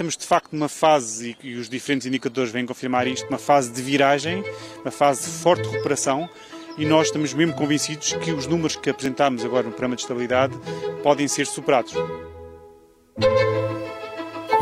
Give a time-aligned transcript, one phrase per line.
[0.00, 3.82] estamos de facto numa fase, e, os diferentes indicadores vêm confirmar isto, uma fase de
[3.82, 4.42] viragem,
[4.80, 6.28] uma fase de forte recuperação,
[6.78, 10.58] e nós estamos mesmo convencidos que os números que apresentámos agora no programa de estabilidade
[11.02, 11.92] podem ser superados.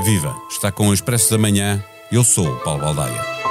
[0.04, 0.34] Viva!
[0.50, 1.84] Está com o Expresso da Manhã.
[2.10, 3.47] Eu sou o Paulo Baldaia.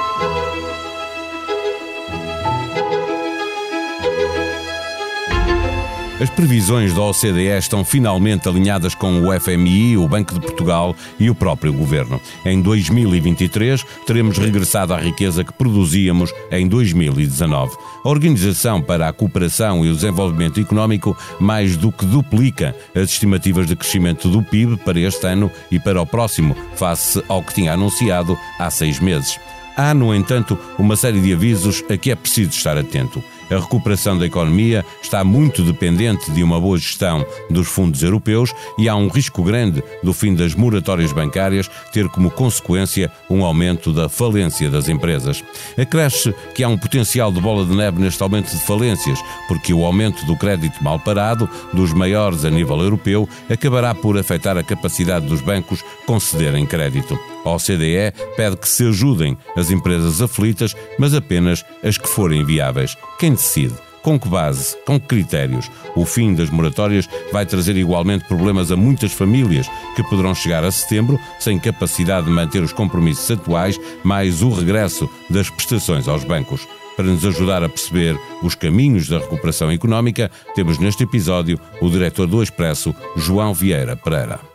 [6.20, 11.30] As previsões da OCDE estão finalmente alinhadas com o FMI, o Banco de Portugal e
[11.30, 12.20] o próprio governo.
[12.44, 17.76] Em 2023, teremos regressado à riqueza que produzíamos em 2019.
[18.04, 23.68] A Organização para a Cooperação e o Desenvolvimento Económico mais do que duplica as estimativas
[23.68, 27.74] de crescimento do PIB para este ano e para o próximo, face ao que tinha
[27.74, 29.38] anunciado há seis meses.
[29.76, 33.22] Há, no entanto, uma série de avisos a que é preciso estar atento.
[33.50, 38.88] A recuperação da economia está muito dependente de uma boa gestão dos fundos europeus e
[38.88, 44.08] há um risco grande do fim das moratórias bancárias ter como consequência um aumento da
[44.08, 45.42] falência das empresas.
[45.76, 49.84] Acresce que há um potencial de bola de neve neste aumento de falências, porque o
[49.84, 55.26] aumento do crédito mal parado, dos maiores a nível europeu, acabará por afetar a capacidade
[55.26, 57.18] dos bancos concederem crédito.
[57.44, 62.96] A OCDE pede que se ajudem as empresas aflitas, mas apenas as que forem viáveis.
[63.18, 63.74] Quem decide?
[64.02, 64.76] Com que base?
[64.86, 65.70] Com que critérios?
[65.94, 70.70] O fim das moratórias vai trazer igualmente problemas a muitas famílias que poderão chegar a
[70.70, 76.66] setembro sem capacidade de manter os compromissos atuais, mais o regresso das prestações aos bancos.
[76.96, 82.26] Para nos ajudar a perceber os caminhos da recuperação económica, temos neste episódio o diretor
[82.26, 84.47] do Expresso, João Vieira Pereira.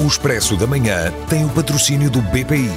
[0.00, 2.70] O Expresso da Manhã tem o patrocínio do BPI,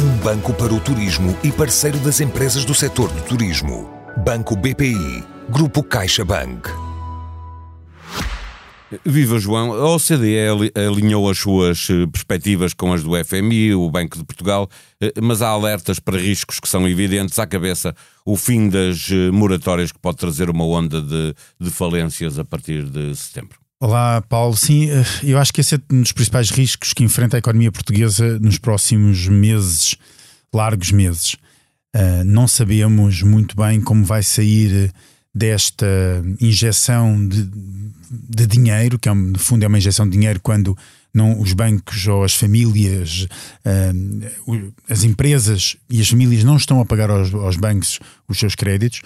[0.00, 3.90] um banco para o turismo e parceiro das empresas do setor do turismo.
[4.24, 6.70] Banco BPI, Grupo CaixaBank.
[9.04, 14.16] Viva João, a OCDE alinhou as suas eh, perspectivas com as do FMI, o Banco
[14.16, 14.66] de Portugal,
[15.02, 17.94] eh, mas há alertas para riscos que são evidentes à cabeça.
[18.24, 22.84] O fim das eh, moratórias que pode trazer uma onda de, de falências a partir
[22.84, 23.59] de setembro.
[23.82, 24.54] Olá, Paulo.
[24.54, 27.72] Sim, eh, eu acho que esse é um dos principais riscos que enfrenta a economia
[27.72, 29.96] portuguesa nos próximos meses,
[30.54, 31.32] largos meses.
[31.96, 34.92] Uh, não sabemos muito bem como vai sair
[35.34, 35.86] desta
[36.38, 37.50] injeção de,
[38.10, 40.76] de dinheiro, que é, no fundo é uma injeção de dinheiro quando
[41.12, 43.26] não, os bancos ou as famílias,
[43.64, 47.98] uh, as empresas e as famílias não estão a pagar aos, aos bancos
[48.28, 49.00] os seus créditos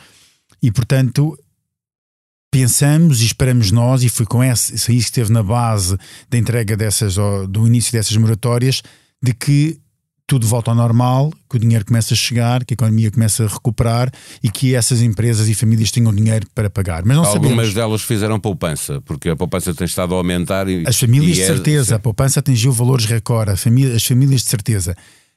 [0.61, 1.39] e, portanto,
[2.55, 5.99] pensamos e esperamos nós, e foi com essa, isso que esteve na base
[6.31, 7.17] da entrega dessas,
[7.49, 8.81] do início dessas moratórias,
[9.21, 9.77] de que
[10.25, 13.49] tudo volta ao normal, que o dinheiro começa a chegar, que a economia começa a
[13.49, 14.09] recuperar
[14.41, 17.05] e que essas empresas e famílias tenham dinheiro para pagar.
[17.05, 17.75] Mas não Algumas sabemos.
[17.75, 20.69] delas fizeram poupança, porque a poupança tem estado a aumentar.
[20.69, 23.61] E, as famílias e de é, certeza, a poupança atingiu valores recorde, as
[24.07, 24.97] famílias de certeza.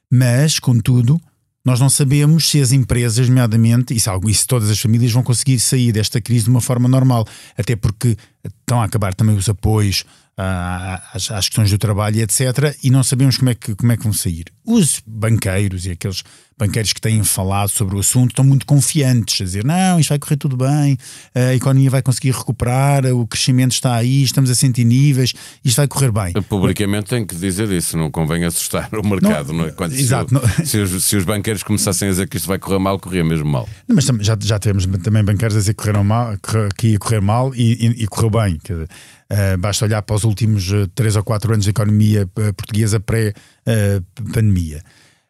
[0.10, 1.20] Mas, contudo,
[1.68, 5.22] nós não sabemos se as empresas, nomeadamente, e se, e se todas as famílias vão
[5.22, 9.50] conseguir sair desta crise de uma forma normal, até porque estão a acabar também os
[9.50, 10.06] apoios
[10.38, 12.74] às, às, questões do trabalho, etc.
[12.82, 14.46] E não sabemos como é, que, como é que vão sair.
[14.64, 16.24] Os banqueiros e aqueles
[16.58, 20.20] banqueiros que têm falado sobre o assunto estão muito confiantes, a dizer: não, isto vai
[20.20, 20.98] correr tudo bem,
[21.36, 25.88] a economia vai conseguir recuperar, o crescimento está aí, estamos a sentir níveis, isto vai
[25.88, 26.34] correr bem.
[26.44, 29.72] Publicamente tem que dizer isso, não convém assustar o mercado, não, não é?
[29.72, 30.66] Quando exato, se, não...
[30.66, 33.46] se, os, se, os, banqueiros começassem a dizer que isto vai correr mal, corria mesmo
[33.46, 33.68] mal.
[33.88, 36.34] Mas já, já tivemos também banqueiros a dizer que, correram mal,
[36.78, 38.58] que ia correr mal e, e, e correu bem.
[38.68, 44.82] Uh, basta olhar para os últimos 3 ou 4 anos da economia uh, portuguesa pré-pandemia.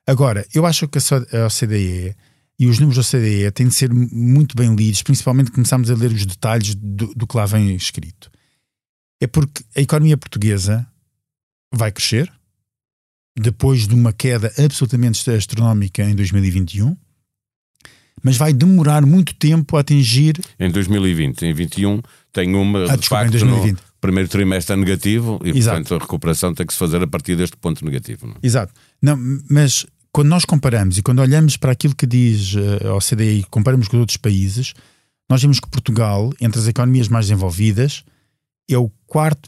[0.07, 2.15] Agora, eu acho que a OCDE
[2.57, 6.11] e os números da OCDE têm de ser muito bem lidos, principalmente começarmos a ler
[6.11, 8.31] os detalhes do, do que lá vem escrito.
[9.21, 10.87] É porque a economia portuguesa
[11.73, 12.31] vai crescer
[13.37, 16.95] depois de uma queda absolutamente astronómica em 2021
[18.23, 20.39] mas vai demorar muito tempo a atingir.
[20.59, 22.01] Em 2020, em 2021,
[22.33, 22.83] tem uma.
[22.85, 23.79] Ah, de desculpa, facto, em 2020.
[24.01, 25.77] primeiro trimestre é negativo e, Exato.
[25.77, 28.27] portanto, a recuperação tem que se fazer a partir deste ponto negativo.
[28.27, 28.33] Não?
[28.33, 28.37] É?
[28.43, 28.73] Exato.
[29.01, 29.17] Não,
[29.49, 29.85] mas
[30.17, 33.87] quando nós comparamos e quando olhamos para aquilo que diz eh, a OCDE e comparamos
[33.87, 34.73] com outros países,
[35.29, 38.03] nós vemos que Portugal, entre as economias mais desenvolvidas,
[38.67, 39.47] é o quarto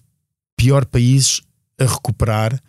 [0.55, 1.41] pior país
[1.79, 2.61] a recuperar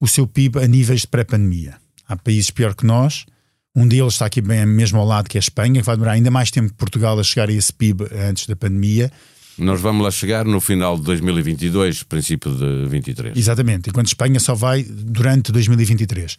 [0.00, 1.76] o seu PIB a níveis de pré-pandemia.
[2.08, 3.24] Há países pior que nós
[3.72, 6.14] um deles está aqui bem mesmo ao lado, que é a Espanha, que vai demorar
[6.14, 9.12] ainda mais tempo que Portugal a chegar a esse PIB antes da pandemia.
[9.56, 13.36] Nós vamos lá chegar no final de 2022, princípio de 23.
[13.36, 16.36] Exatamente, enquanto Espanha só vai durante 2023.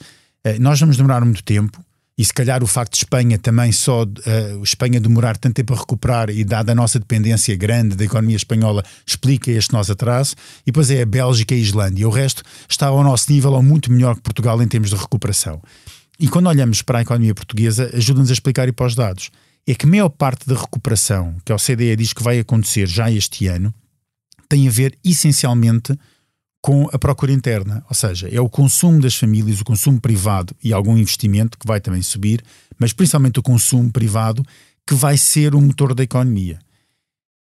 [0.50, 1.84] Eh, nós vamos demorar muito tempo
[2.18, 5.78] e se calhar o facto de Espanha também só uh, Espanha demorar tanto tempo a
[5.78, 10.36] recuperar e dada a nossa dependência grande da economia espanhola explica este nosso atraso.
[10.64, 12.08] E depois é a Bélgica e a Islândia.
[12.08, 15.62] O resto está ao nosso nível ou muito melhor que Portugal em termos de recuperação.
[16.20, 19.30] E quando olhamos para a economia portuguesa ajuda-nos a explicar e para os dados.
[19.68, 23.12] É que a maior parte da recuperação que a OCDE diz que vai acontecer já
[23.12, 23.74] este ano
[24.50, 25.94] tem a ver essencialmente
[26.62, 30.74] com a procura interna, ou seja, é o consumo das famílias, o consumo privado e
[30.74, 32.44] algum investimento que vai também subir,
[32.78, 34.44] mas principalmente o consumo privado
[34.86, 36.60] que vai ser o motor da economia.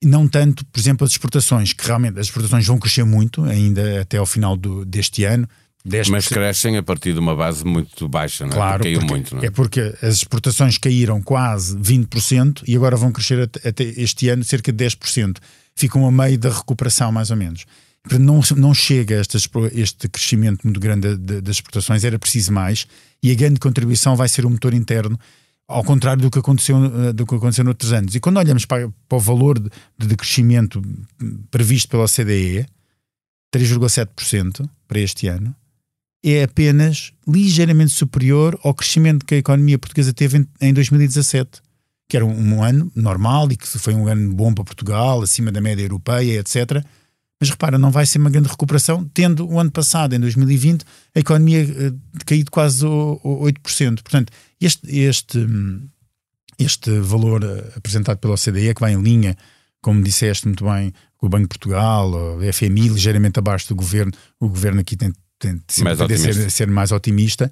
[0.03, 4.17] Não tanto, por exemplo, as exportações, que realmente as exportações vão crescer muito ainda até
[4.17, 5.47] ao final do, deste ano.
[5.87, 6.09] 10%.
[6.09, 8.55] Mas crescem a partir de uma base muito baixa, não é?
[8.55, 9.45] Claro, caiu porque, muito, não é?
[9.45, 14.43] é porque as exportações caíram quase 20% e agora vão crescer até, até este ano
[14.43, 15.37] cerca de 10%.
[15.75, 17.65] Ficam a meio da recuperação, mais ou menos
[18.19, 19.37] não, não chega este,
[19.73, 22.87] este crescimento muito grande das exportações, era preciso mais,
[23.21, 25.19] e a grande contribuição vai ser o motor interno,
[25.67, 28.15] ao contrário do que aconteceu, eh, do que aconteceu noutros anos.
[28.15, 30.81] E quando olhamos para, para o valor de, de, crescimento
[31.51, 32.65] previsto pela CDE,
[33.53, 35.53] 3,7% para este ano,
[36.23, 41.61] é apenas ligeiramente superior ao crescimento que a economia portuguesa teve em, em 2017,
[42.09, 45.51] que era um, um ano normal e que foi um ano bom para Portugal, acima
[45.51, 46.85] da média europeia, etc
[47.39, 50.83] mas repara, não vai ser uma grande recuperação, tendo o ano passado, em 2020,
[51.15, 54.01] a economia uh, caído quase o, o 8%.
[54.01, 55.47] Portanto, este, este,
[56.57, 59.37] este valor uh, apresentado pela OCDE, que vai em linha,
[59.81, 64.11] como disseste muito bem, com o Banco de Portugal, o FMI, ligeiramente abaixo do governo,
[64.39, 67.51] o governo aqui tem, tem de ser, ser mais otimista,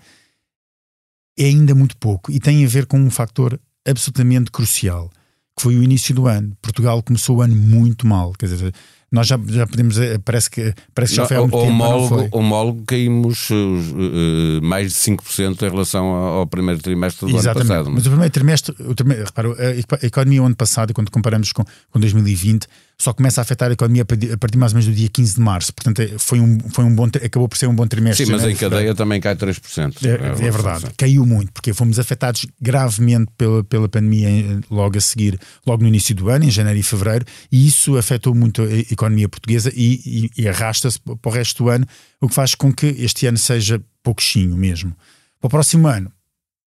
[1.37, 5.11] é ainda muito pouco e tem a ver com um fator absolutamente crucial,
[5.55, 6.55] que foi o início do ano.
[6.61, 8.73] Portugal começou o ano muito mal, quer dizer,
[9.11, 12.37] nós já, já podemos, eh, parece que, parece que já foi há muito homólogo, tempo.
[12.37, 17.71] Homólogo caímos uh, mais de 5% em relação ao primeiro trimestre do Exatamente.
[17.71, 17.93] ano passado.
[17.93, 19.55] Mas o primeiro trimestre, o trimestre repara,
[20.01, 22.67] a economia o ano passado, quando comparamos com, com 2020,
[22.97, 25.41] só começa a afetar a economia a partir mais ou menos do dia 15 de
[25.41, 25.73] março.
[25.73, 28.25] Portanto, é, foi um, foi um bom, acabou por ser um bom trimestre.
[28.25, 30.05] Sim, mas em cadeia também cai 3%.
[30.05, 35.01] É, é, é verdade, caiu muito, porque fomos afetados gravemente pela, pela pandemia logo a
[35.01, 35.37] seguir,
[35.67, 39.29] logo no início do ano, em janeiro e fevereiro, e isso afetou muito a economia
[39.29, 41.85] portuguesa e, e, e arrasta-se para o resto do ano,
[42.19, 44.95] o que faz com que este ano seja pouquinho mesmo.
[45.39, 46.11] Para o próximo ano,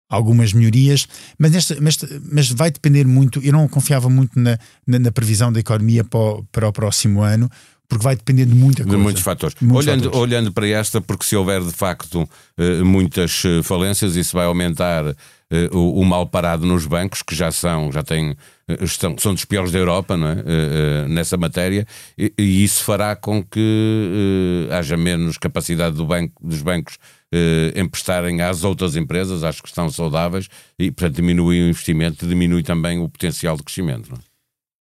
[0.09, 1.07] algumas melhorias,
[1.37, 1.97] mas, nesta, mas,
[2.31, 3.39] mas, vai depender muito.
[3.43, 7.21] Eu não confiava muito na, na, na previsão da economia para o, para o, próximo
[7.21, 7.49] ano,
[7.87, 8.97] porque vai depender de muita coisa.
[8.97, 9.55] De muitos fatores.
[9.61, 10.21] Muitos olhando, fatores.
[10.21, 12.27] olhando para esta, porque se houver de facto
[12.57, 15.05] eh, muitas eh, falências, isso vai aumentar
[15.51, 18.35] eh, o, o, mal parado nos bancos, que já são, já têm,
[18.81, 21.07] estão, são dos piores da Europa não é?
[21.07, 21.85] nessa matéria,
[22.17, 26.97] e, e, isso fará com que haja menos capacidade do banco, dos bancos
[27.37, 30.47] eh, emprestarem às outras empresas, às que estão saudáveis,
[30.79, 34.09] e, portanto, diminui o investimento, diminui também o potencial de crescimento.
[34.09, 34.17] Não?
[34.17, 34.34] É?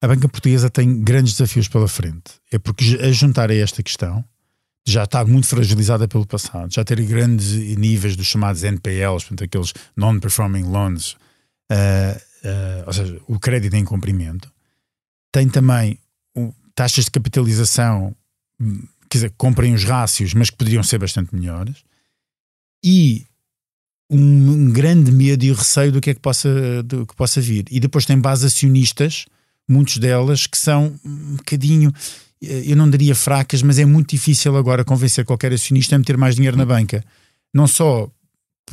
[0.05, 2.35] A banca portuguesa tem grandes desafios pela frente.
[2.53, 4.23] É porque, a juntar a esta questão,
[4.87, 9.73] já está muito fragilizada pelo passado, já ter grandes níveis dos chamados NPLs, portanto, aqueles
[9.97, 11.13] non-performing loans,
[11.73, 14.53] uh, uh, ou seja, o crédito em cumprimento,
[15.33, 15.99] tem também
[16.75, 18.15] taxas de capitalização,
[18.61, 21.83] hum, quer dizer, comprem os rácios, mas que poderiam ser bastante melhores
[22.85, 23.25] e
[24.11, 27.65] um, um, grande medo e receio do que é que possa, do que possa vir.
[27.71, 29.25] E depois tem bases acionistas,
[29.69, 31.93] muitos delas que são um bocadinho,
[32.43, 36.17] eh, eu não diria fracas, mas é muito difícil agora convencer qualquer acionista a meter
[36.17, 37.05] mais dinheiro na banca.
[37.53, 38.09] Não só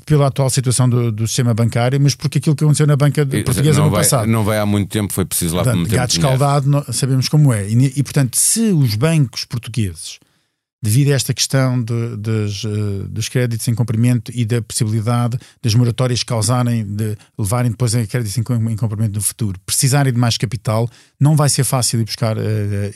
[0.05, 3.81] pela atual situação do, do, sistema bancário, mas porque aquilo que aconteceu na banca portuguesa
[3.81, 4.27] no vai, passado.
[4.27, 7.69] Não vai há muito tempo, foi preciso lá portanto, meter Gato escaldado, sabemos como é.
[7.69, 10.19] E, e, portanto, se os bancos portugueses
[10.81, 15.75] devido a esta questão de, de, uh, dos créditos em cumprimento e da possibilidade das
[15.75, 20.37] moratórias causarem, de levarem depois a créditos em, em cumprimento no futuro, precisarem de mais
[20.37, 22.41] capital, não vai ser fácil ir buscar uh,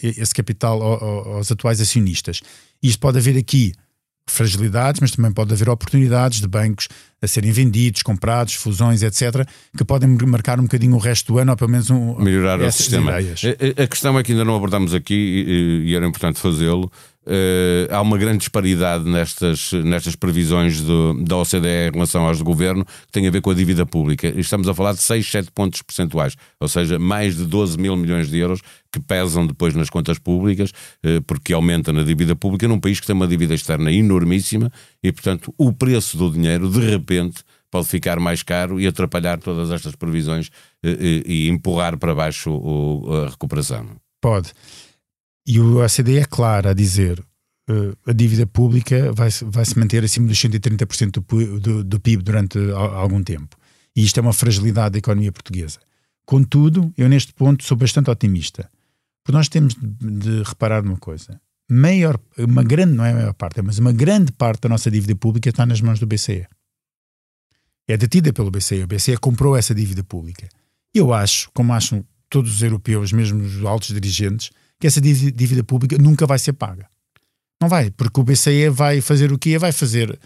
[0.01, 2.41] esse capital aos atuais acionistas.
[2.81, 3.73] Isto pode haver aqui
[4.27, 6.87] fragilidades, mas também pode haver oportunidades de bancos
[7.21, 11.51] a serem vendidos, comprados, fusões, etc., que podem marcar um bocadinho o resto do ano,
[11.51, 13.19] ou pelo menos um, melhorar o sistema.
[13.19, 13.41] Ideias.
[13.45, 15.13] A, a, questão é que ainda não abordamos aqui,
[15.47, 16.91] e, e era importante fazê-lo,
[17.25, 22.43] Uh, há uma grande disparidade nestas, nestas previsões do, da OCDE em relação às do
[22.43, 24.27] governo, que tem a ver com a dívida pública.
[24.39, 28.29] Estamos a falar de 6, 7 pontos percentuais, ou seja, mais de 12 mil milhões
[28.29, 30.69] de euros que pesam depois nas contas públicas,
[31.03, 35.11] uh, porque aumenta na dívida pública num país que tem uma dívida externa enormíssima e,
[35.11, 39.95] portanto, o preço do dinheiro, de repente, pode ficar mais caro e atrapalhar todas estas
[39.95, 40.87] previsões uh,
[41.25, 42.51] e empurrar para baixo
[43.25, 43.87] a recuperação.
[44.21, 44.53] Pode.
[45.47, 47.19] E o OCDE é claro a dizer
[47.69, 52.23] uh, a dívida pública vai, vai se manter acima dos 130% do, do, do PIB
[52.23, 53.55] durante algum tempo.
[53.95, 55.79] E isto é uma fragilidade da economia portuguesa.
[56.25, 58.69] Contudo, eu neste ponto sou bastante otimista.
[59.23, 61.39] Porque nós temos de, de reparar numa coisa.
[61.69, 65.15] Maior, uma grande, não é a maior parte, mas uma grande parte da nossa dívida
[65.15, 66.47] pública está nas mãos do BCE.
[67.87, 68.83] É detida pelo BCE.
[68.83, 70.47] O BCE comprou essa dívida pública.
[70.93, 75.97] Eu acho, como acham todos os europeus, mesmo os altos dirigentes, que essa dívida pública
[75.97, 76.87] nunca vai ser paga.
[77.61, 79.57] Não vai, porque o BCE vai fazer o quê?
[79.57, 80.19] Vai fazer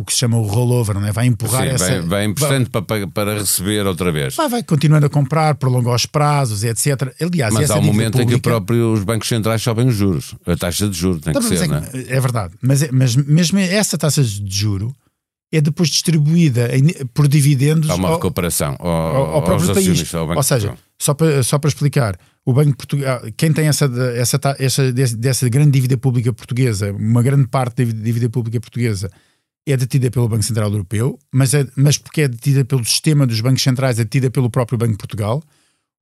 [0.00, 1.12] o que se chama o rollover, não é?
[1.12, 1.86] vai empurrar Sim, essa.
[1.86, 4.34] Vai, vai emprestando vai, para, para receber outra vez.
[4.34, 7.14] Vai, vai continuando a comprar, prolongar os prazos, etc.
[7.20, 8.32] Aliás, mas há um momento pública...
[8.32, 10.34] em que próprio os bancos centrais sobem os juros.
[10.46, 11.90] A taxa de juros tem então, que ser, é, não é?
[11.92, 14.94] É verdade, mas, mas mesmo essa taxa de juro
[15.52, 17.90] é depois distribuída em, por dividendos.
[17.90, 20.14] Há uma ao, recuperação ao, ao, ao próprio país.
[20.14, 24.38] Ao Ou seja, só para, só para explicar, o Banco Portugal, quem tem essa, essa,
[24.58, 29.10] essa, dessa grande dívida pública portuguesa, uma grande parte da dívida pública portuguesa
[29.66, 33.40] é detida pelo Banco Central Europeu, mas, é, mas porque é detida pelo sistema dos
[33.40, 35.42] bancos centrais, é detida pelo próprio Banco de Portugal.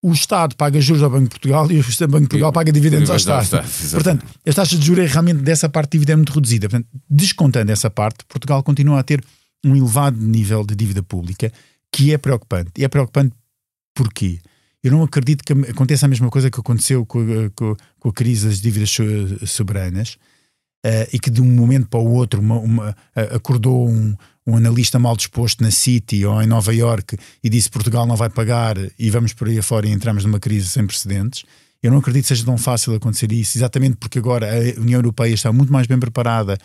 [0.02, 3.10] O Estado paga juros ao Banco de Portugal e o Banco de Portugal paga dividendos
[3.10, 3.42] ao Estado.
[3.42, 6.68] Estado Portanto, as taxas de juros é realmente dessa parte de dívida é muito reduzida.
[6.68, 9.22] Portanto, descontando essa parte, Portugal continua a ter
[9.64, 11.52] um elevado nível de dívida pública
[11.92, 12.72] que é preocupante.
[12.78, 13.34] E é preocupante
[13.94, 14.38] porquê?
[14.82, 18.12] Eu não acredito que aconteça a mesma coisa que aconteceu com a, com, com a
[18.12, 18.96] crise das dívidas
[19.46, 20.16] soberanas
[20.86, 24.14] uh, e que de um momento para o outro uma, uma, uh, acordou um,
[24.46, 28.30] um, analista mal disposto na City ou em Nova York e disse Portugal não vai
[28.30, 31.44] pagar e vamos por aí afora e entramos numa crise sem precedentes.
[31.82, 35.32] Eu não acredito que seja tão fácil acontecer isso, exatamente porque agora a União Europeia
[35.32, 36.58] está muito mais bem preparada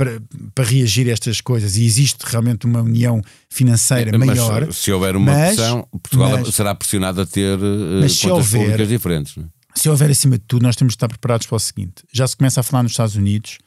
[0.00, 0.18] para,
[0.54, 4.72] para reagir a estas coisas e existe realmente uma união financeira mas, maior.
[4.72, 8.88] Se houver uma mas, pressão, Portugal mas, será pressionado a ter uh, contas houver, públicas
[8.88, 9.36] diferentes.
[9.36, 9.44] Não?
[9.44, 9.48] É?
[9.74, 12.34] Se houver acima de tudo, nós temos de estar preparados para o seguinte: já se
[12.34, 13.58] começa a falar nos Estados Unidos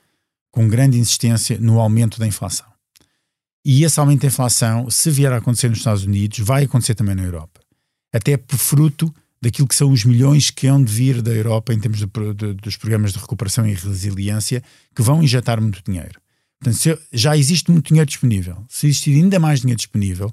[0.51, 2.65] com grande insistência no aumento da inflação.
[3.63, 7.13] E esse aumento da inflação, se vier a acontecer nos Estados Unidos, vai acontecer também
[7.13, 7.61] na Europa.
[8.11, 11.79] Até por fruto daquilo que são os milhões que hão de vir da Europa em
[11.79, 14.63] termos de, de, dos programas de recuperação e resiliência,
[14.95, 16.22] que vão injetar muito dinheiro.
[16.63, 18.63] Portanto, se, já existe muito dinheiro disponível.
[18.69, 20.31] Se existir ainda mais dinheiro disponível,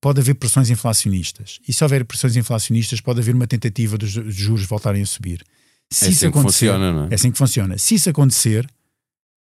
[0.00, 1.60] pode haver pressões inflacionistas.
[1.66, 5.44] E se houver pressões inflacionistas, pode haver uma tentativa dos juros voltarem a subir.
[5.90, 7.08] Se é assim isso acontecer, funciona, não é?
[7.10, 7.78] É assim que funciona.
[7.78, 8.68] Se isso acontecer,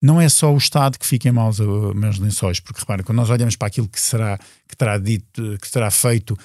[0.02, 1.60] não é só o Estado que fica em maus,
[1.96, 5.68] maus lençóis, porque repara, quando nós olhamos para aquilo que será, que terá dito, que
[5.68, 6.38] será feito,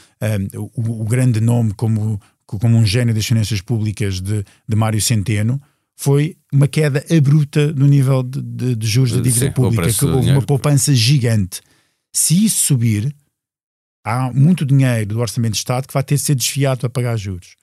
[0.54, 5.00] um, o, o, grande nome como, como um gênio das finanças públicas de, de Mário
[5.00, 5.60] Centeno,
[6.00, 10.04] foi uma queda abrupta no nível de, de, de juros da dívida Sim, pública, que
[10.06, 11.60] houve uma poupança gigante.
[12.10, 13.14] Se isso subir,
[14.02, 17.18] há muito dinheiro do Orçamento de Estado que vai ter de ser desviado para pagar
[17.18, 17.54] juros.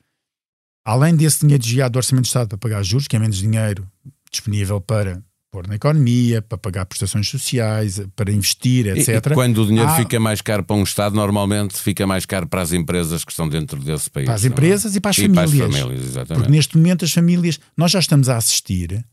[0.85, 3.89] Além desse dinheiro desviado do Orçamento de Estado para pagar juros, que é menos dinheiro
[4.31, 5.19] disponível para
[5.51, 9.07] pôr na economia, para pagar prestações sociais, para investir, etc.
[9.07, 9.95] E, e quando o dinheiro há...
[9.95, 13.47] fica mais caro para um Estado, normalmente fica mais caro para as empresas que estão
[13.47, 14.25] dentro desse país.
[14.25, 14.47] Para as é?
[14.47, 15.51] empresas e para as e famílias.
[15.51, 16.43] Para as famílias exatamente.
[16.43, 19.05] Porque neste momento as famílias, nós já estamos a assistir,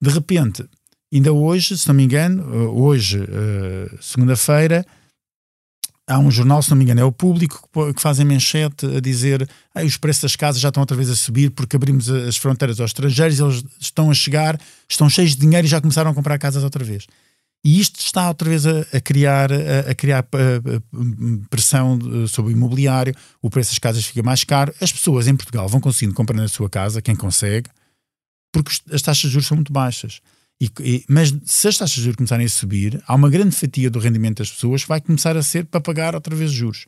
[0.00, 0.64] de repente,
[1.12, 4.86] ainda hoje, se não me engano, eh, hoje, uh, segunda-feira,
[6.10, 9.00] há um jornal, se não me engano, é o público que faz a manchete a
[9.00, 12.36] dizer ah, os preços das casas já estão outra vez a subir porque abrimos as
[12.36, 16.14] fronteiras aos estrangeiros, eles estão a chegar, estão cheios de dinheiro e já começaram a
[16.14, 17.06] comprar casas outra vez.
[17.64, 22.56] E isto está outra vez a, a criar, a, a criar a, pressão sobre o
[22.56, 26.36] imobiliário, o preço das casas fica mais caro, as pessoas em Portugal vão conseguindo comprar
[26.36, 27.70] na sua casa, quem consegue,
[28.52, 30.20] porque as taxas de juros são muito baixas.
[30.60, 33.88] E, e, mas se as taxas de juros começarem a subir, há uma grande fatia
[33.88, 36.84] do rendimento das pessoas que vai começar a ser para pagar outra vez juros.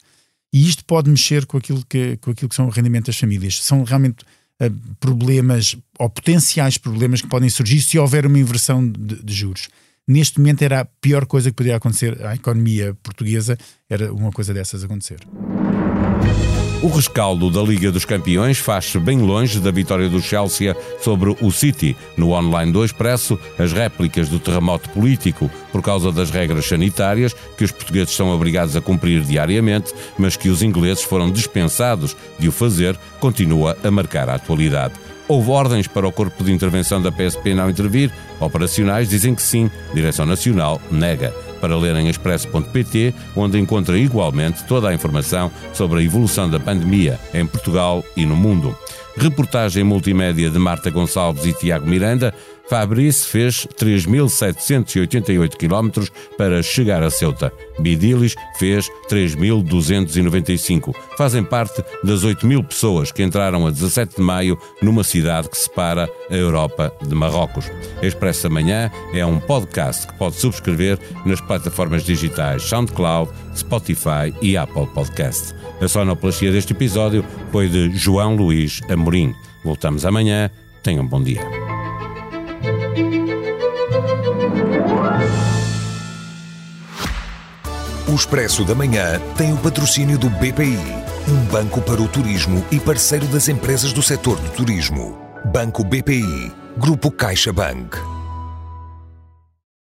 [0.53, 3.63] E isto pode mexer com aquilo que, com aquilo que são o rendimento das famílias.
[3.63, 4.23] São realmente
[4.61, 9.69] uh, problemas ou potenciais problemas que podem surgir se houver uma inversão de, de juros.
[10.07, 13.57] Neste momento era a pior coisa que poderia acontecer à economia portuguesa,
[13.89, 15.21] era uma coisa dessas acontecer.
[16.83, 21.53] O rescaldo da Liga dos Campeões faz-se bem longe da vitória do Chelsea sobre o
[21.53, 21.97] City.
[22.17, 27.63] No online do Expresso, as réplicas do terremoto político por causa das regras sanitárias que
[27.63, 32.53] os portugueses são obrigados a cumprir diariamente, mas que os ingleses foram dispensados de o
[32.53, 34.95] fazer, continua a marcar a atualidade.
[35.33, 38.13] Houve ordens para o Corpo de Intervenção da PSP não intervir?
[38.39, 44.91] Operacionais dizem que sim, Direção Nacional nega para ler em expresso.pt, onde encontra igualmente toda
[44.91, 48.77] a informação sobre a evolução da pandemia em Portugal e no mundo.
[49.17, 52.35] Reportagem multimédia de Marta Gonçalves e Tiago Miranda
[52.73, 57.53] Fabrice fez 3.788 km para chegar a Ceuta.
[57.79, 60.95] Bidilis fez 3.295.
[61.19, 65.59] Fazem parte das 8 mil pessoas que entraram a 17 de maio numa cidade que
[65.59, 67.71] separa a Europa de Marrocos.
[68.01, 74.87] Expresso Amanhã é um podcast que pode subscrever nas plataformas digitais SoundCloud, Spotify e Apple
[74.95, 75.55] Podcast.
[75.79, 79.35] A sonoplastia deste episódio foi de João Luís Amorim.
[79.63, 80.51] Voltamos amanhã.
[80.83, 81.72] Tenham um bom dia.
[88.13, 90.77] O Expresso da Manhã tem o patrocínio do BPI,
[91.27, 95.19] um banco para o turismo e parceiro das empresas do setor do turismo.
[95.47, 98.12] Banco BPI, Grupo CaixaBank.